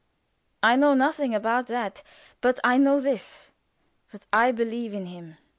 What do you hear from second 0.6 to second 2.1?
I know nothing about that,